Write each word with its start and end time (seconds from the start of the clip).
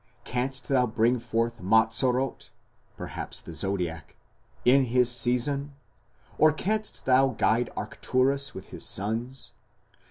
Canst 0.23 0.67
thou 0.67 0.87
bring 0.87 1.19
forth 1.19 1.61
Mazzaroth(? 1.61 2.49
the 2.97 3.53
Zodiac) 3.53 4.15
in 4.65 4.85
his 4.85 5.11
season? 5.11 5.75
or 6.39 6.51
canst 6.51 7.05
thou 7.05 7.27
guide 7.37 7.69
Arcturus 7.77 8.55
with 8.55 8.69
his 8.69 8.83
sons? 8.83 9.51